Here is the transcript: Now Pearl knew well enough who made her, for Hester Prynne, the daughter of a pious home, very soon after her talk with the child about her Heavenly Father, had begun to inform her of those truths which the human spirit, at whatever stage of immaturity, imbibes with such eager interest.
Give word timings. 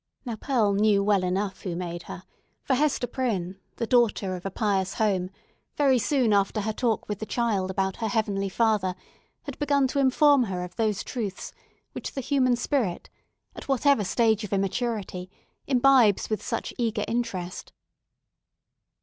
Now 0.25 0.35
Pearl 0.35 0.73
knew 0.73 1.03
well 1.03 1.23
enough 1.23 1.61
who 1.61 1.75
made 1.75 2.01
her, 2.09 2.23
for 2.63 2.73
Hester 2.73 3.05
Prynne, 3.05 3.59
the 3.75 3.85
daughter 3.85 4.35
of 4.35 4.47
a 4.47 4.49
pious 4.49 4.95
home, 4.95 5.29
very 5.77 5.99
soon 5.99 6.33
after 6.33 6.61
her 6.61 6.73
talk 6.73 7.07
with 7.07 7.19
the 7.19 7.27
child 7.27 7.69
about 7.69 7.97
her 7.97 8.07
Heavenly 8.07 8.49
Father, 8.49 8.95
had 9.43 9.59
begun 9.59 9.87
to 9.89 9.99
inform 9.99 10.45
her 10.45 10.63
of 10.63 10.75
those 10.75 11.03
truths 11.03 11.53
which 11.91 12.13
the 12.13 12.21
human 12.21 12.55
spirit, 12.55 13.11
at 13.55 13.67
whatever 13.67 14.03
stage 14.03 14.43
of 14.43 14.53
immaturity, 14.53 15.29
imbibes 15.67 16.31
with 16.31 16.41
such 16.41 16.73
eager 16.79 17.05
interest. 17.07 17.71